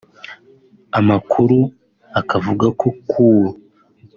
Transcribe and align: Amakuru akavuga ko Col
Amakuru 0.99 1.59
akavuga 2.19 2.67
ko 2.79 2.87
Col 3.09 3.43